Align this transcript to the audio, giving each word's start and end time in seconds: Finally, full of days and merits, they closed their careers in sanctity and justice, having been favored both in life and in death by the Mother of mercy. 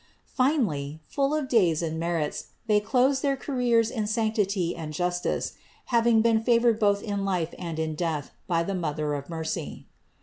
Finally, 0.33 0.99
full 1.05 1.31
of 1.31 1.47
days 1.47 1.83
and 1.83 1.99
merits, 1.99 2.47
they 2.65 2.79
closed 2.79 3.21
their 3.21 3.35
careers 3.37 3.91
in 3.91 4.07
sanctity 4.07 4.75
and 4.75 4.93
justice, 4.93 5.53
having 5.93 6.23
been 6.23 6.41
favored 6.41 6.79
both 6.79 7.03
in 7.03 7.23
life 7.23 7.53
and 7.59 7.77
in 7.77 7.93
death 7.93 8.31
by 8.47 8.63
the 8.63 8.73
Mother 8.73 9.13
of 9.13 9.29
mercy. 9.29 9.85